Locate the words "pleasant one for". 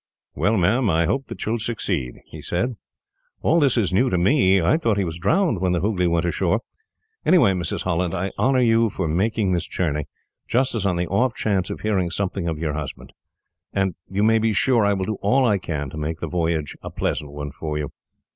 16.89-17.77